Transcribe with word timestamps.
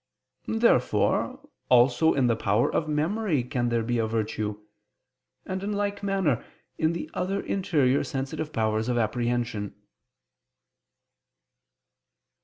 Therefore 0.47 1.47
also 1.69 2.15
in 2.15 2.25
the 2.25 2.35
power 2.35 2.73
of 2.73 2.89
memory 2.89 3.43
there 3.43 3.51
can 3.83 3.85
be 3.85 3.99
a 3.99 4.07
virtue: 4.07 4.59
and 5.45 5.61
in 5.61 5.73
like 5.73 6.01
manner, 6.01 6.43
in 6.79 6.93
the 6.93 7.07
other 7.13 7.39
interior 7.41 8.03
sensitive 8.03 8.51
powers 8.51 8.89
of 8.89 8.97
apprehension. 8.97 9.75